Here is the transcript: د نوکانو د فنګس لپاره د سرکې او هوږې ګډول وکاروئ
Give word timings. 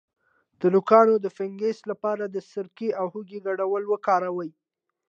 د 0.59 0.61
نوکانو 0.73 1.13
د 1.21 1.27
فنګس 1.37 1.79
لپاره 1.91 2.23
د 2.27 2.37
سرکې 2.51 2.89
او 2.99 3.05
هوږې 3.13 3.39
ګډول 3.47 3.83
وکاروئ 3.87 4.51